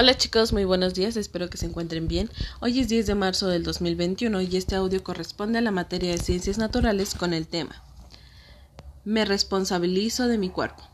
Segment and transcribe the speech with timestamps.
[0.00, 2.30] Hola chicos, muy buenos días, espero que se encuentren bien.
[2.60, 6.18] Hoy es 10 de marzo del 2021 y este audio corresponde a la materia de
[6.18, 7.82] ciencias naturales con el tema
[9.04, 10.84] Me responsabilizo de mi cuerpo.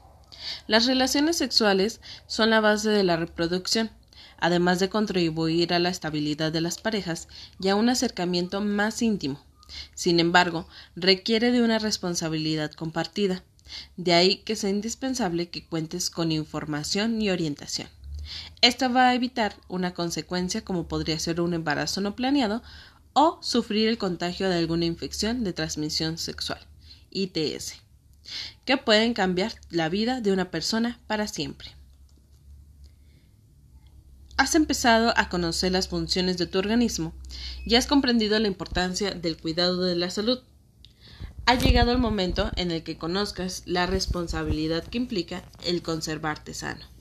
[0.68, 3.90] Las relaciones sexuales son la base de la reproducción,
[4.38, 7.28] además de contribuir a la estabilidad de las parejas
[7.60, 9.38] y a un acercamiento más íntimo.
[9.94, 10.66] Sin embargo,
[10.96, 13.44] requiere de una responsabilidad compartida.
[13.98, 17.90] De ahí que sea indispensable que cuentes con información y orientación.
[18.60, 22.62] Esto va a evitar una consecuencia como podría ser un embarazo no planeado
[23.12, 26.60] o sufrir el contagio de alguna infección de transmisión sexual,
[27.10, 27.74] ITS,
[28.64, 31.74] que pueden cambiar la vida de una persona para siempre.
[34.36, 37.14] Has empezado a conocer las funciones de tu organismo
[37.64, 40.40] y has comprendido la importancia del cuidado de la salud.
[41.46, 46.93] Ha llegado el momento en el que conozcas la responsabilidad que implica el conservarte sano.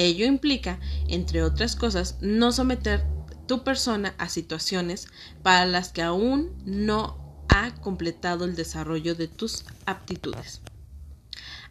[0.00, 3.04] Ello implica, entre otras cosas, no someter
[3.48, 5.08] tu persona a situaciones
[5.42, 10.60] para las que aún no ha completado el desarrollo de tus aptitudes.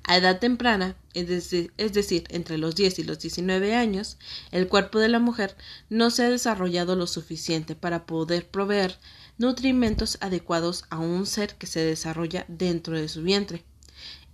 [0.03, 4.17] A edad temprana, es decir, entre los 10 y los 19 años,
[4.51, 5.55] el cuerpo de la mujer
[5.89, 8.97] no se ha desarrollado lo suficiente para poder proveer
[9.37, 13.63] nutrimentos adecuados a un ser que se desarrolla dentro de su vientre,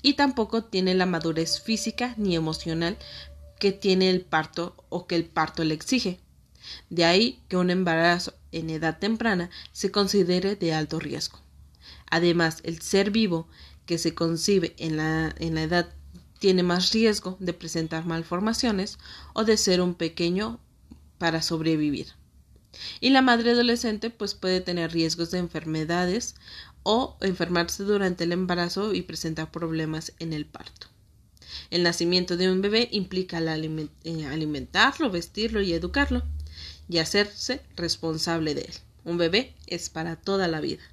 [0.02, 2.98] y tampoco tiene la madurez física ni emocional
[3.64, 6.20] que tiene el parto o que el parto le exige.
[6.90, 11.40] De ahí que un embarazo en edad temprana se considere de alto riesgo.
[12.12, 13.48] Además, el ser vivo
[13.86, 15.94] que se concibe en la, en la edad
[16.40, 18.98] tiene más riesgo de presentar malformaciones
[19.32, 20.60] o de ser un pequeño
[21.18, 22.08] para sobrevivir.
[23.00, 26.36] Y la madre adolescente pues puede tener riesgos de enfermedades
[26.84, 30.93] o enfermarse durante el embarazo y presentar problemas en el parto.
[31.70, 36.24] El nacimiento de un bebé implica eh, alimentarlo, vestirlo y educarlo,
[36.90, 38.74] y hacerse responsable de él.
[39.06, 40.84] Un bebé es para toda la vida.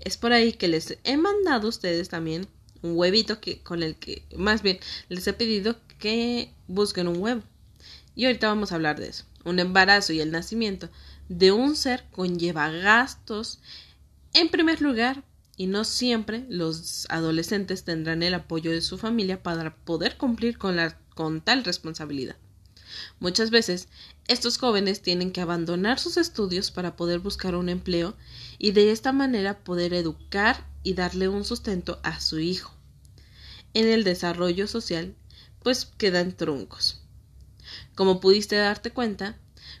[0.00, 2.46] Es por ahí que les he mandado a ustedes también
[2.82, 4.78] un huevito que con el que más bien
[5.08, 7.42] les he pedido que busquen un huevo.
[8.14, 9.24] Y ahorita vamos a hablar de eso.
[9.44, 10.88] Un embarazo y el nacimiento
[11.28, 13.60] de un ser conlleva gastos
[14.32, 15.22] en primer lugar
[15.60, 20.74] y no siempre los adolescentes tendrán el apoyo de su familia para poder cumplir con,
[20.74, 22.36] la, con tal responsabilidad.
[23.18, 23.88] Muchas veces
[24.26, 28.16] estos jóvenes tienen que abandonar sus estudios para poder buscar un empleo
[28.56, 32.74] y de esta manera poder educar y darle un sustento a su hijo.
[33.74, 35.14] En el desarrollo social,
[35.62, 37.02] pues quedan truncos.
[37.94, 39.36] Como pudiste darte cuenta,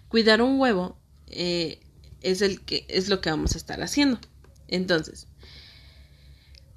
[0.08, 0.98] cuidar un huevo
[1.28, 1.80] eh,
[2.20, 4.20] es, el que, es lo que vamos a estar haciendo.
[4.68, 5.26] Entonces,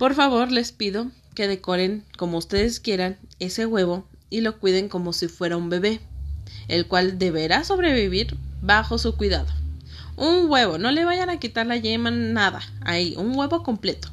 [0.03, 5.13] por favor, les pido que decoren como ustedes quieran ese huevo y lo cuiden como
[5.13, 6.01] si fuera un bebé,
[6.67, 9.47] el cual deberá sobrevivir bajo su cuidado.
[10.17, 14.09] Un huevo, no le vayan a quitar la yema, nada, ahí, un huevo completo.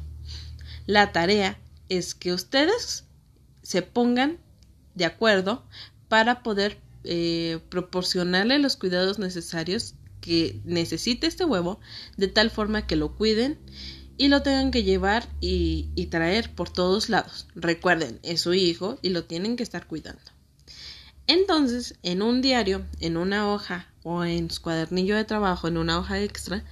[0.85, 1.59] La tarea
[1.89, 3.03] es que ustedes
[3.61, 4.37] se pongan
[4.95, 5.65] de acuerdo
[6.07, 11.81] para poder eh, proporcionarle los cuidados necesarios que necesite este huevo,
[12.15, 13.59] de tal forma que lo cuiden
[14.21, 17.47] y lo tengan que llevar y, traer por todos lados.
[17.55, 20.21] Recuerden, es su hijo y lo tienen que estar cuidando.
[21.25, 25.97] Entonces, en un diario, en una hoja o en su cuadernillo de trabajo, en una
[25.97, 26.63] hoja extra,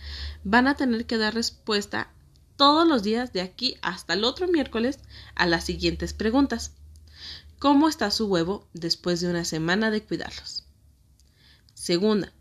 [0.44, 2.12] van a tener que dar respuesta
[2.56, 5.00] todos los días de aquí hasta el otro miércoles
[5.34, 6.74] a las siguientes preguntas.
[7.58, 10.66] ¿Cómo está su huevo después de una semana de cuidarlos?
[11.74, 12.32] Segunda,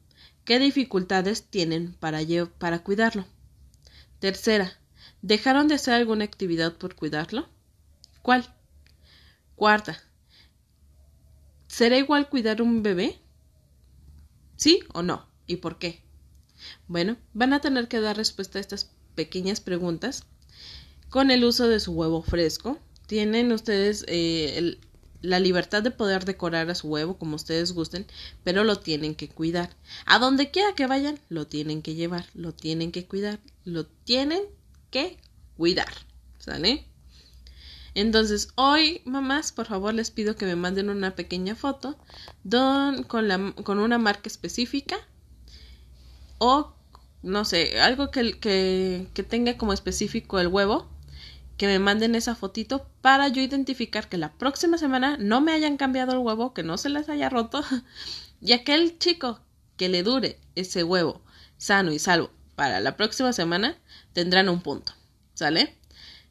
[0.44, 2.20] ¿qué dificultades tienen para,
[2.58, 3.24] para cuidarlo?
[4.20, 4.78] Tercera,
[5.22, 7.48] ¿Dejaron de hacer alguna actividad por cuidarlo?
[8.22, 8.46] ¿Cuál?
[9.56, 10.00] Cuarta.
[11.66, 13.18] ¿Será igual cuidar un bebé?
[14.56, 15.26] ¿Sí o no?
[15.46, 16.02] ¿Y por qué?
[16.86, 20.24] Bueno, van a tener que dar respuesta a estas pequeñas preguntas
[21.08, 22.78] con el uso de su huevo fresco.
[23.06, 24.78] Tienen ustedes eh,
[25.22, 28.06] la libertad de poder decorar a su huevo como ustedes gusten,
[28.44, 29.70] pero lo tienen que cuidar.
[30.06, 34.42] A donde quiera que vayan, lo tienen que llevar, lo tienen que cuidar, lo tienen
[34.90, 35.18] que
[35.56, 35.92] cuidar.
[36.38, 36.86] ¿Sale?
[37.94, 41.96] Entonces, hoy, mamás, por favor, les pido que me manden una pequeña foto
[42.44, 44.96] don, con, con una marca específica
[46.38, 46.74] o,
[47.22, 50.88] no sé, algo que, que, que tenga como específico el huevo,
[51.56, 55.76] que me manden esa fotito para yo identificar que la próxima semana no me hayan
[55.76, 57.64] cambiado el huevo, que no se les haya roto,
[58.40, 59.40] y aquel chico
[59.76, 61.22] que le dure ese huevo
[61.56, 63.78] sano y salvo para la próxima semana
[64.12, 64.92] tendrán un punto.
[65.34, 65.76] ¿Sale?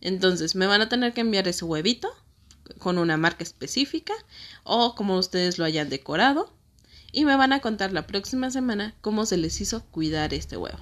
[0.01, 2.09] Entonces me van a tener que enviar ese huevito
[2.79, 4.11] con una marca específica
[4.65, 6.53] o como ustedes lo hayan decorado
[7.13, 10.79] y me van a contar la próxima semana cómo se les hizo cuidar este huevo.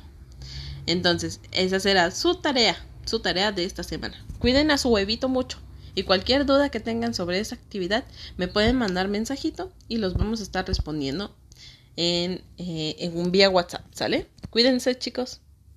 [0.88, 4.26] Entonces, esa será su tarea, su tarea de esta semana.
[4.40, 5.60] Cuiden a su huevito mucho.
[5.94, 8.04] Y cualquier duda que tengan sobre esa actividad,
[8.36, 11.36] me pueden mandar mensajito y los vamos a estar respondiendo
[11.98, 14.28] en, eh, en un vía WhatsApp, ¿sale?
[14.50, 15.42] Cuídense, chicos.